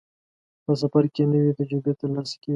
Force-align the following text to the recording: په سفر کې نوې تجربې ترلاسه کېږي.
په 0.63 0.71
سفر 0.81 1.03
کې 1.13 1.23
نوې 1.33 1.51
تجربې 1.59 1.93
ترلاسه 1.99 2.35
کېږي. 2.41 2.49